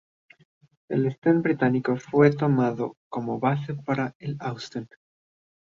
El 0.89 1.11
Sten 1.11 1.43
británico 1.43 1.95
fue 1.95 2.31
tomado 2.35 2.97
como 3.07 3.37
base 3.39 3.75
para 3.75 4.15
el 4.17 4.35
Austen. 4.39 4.89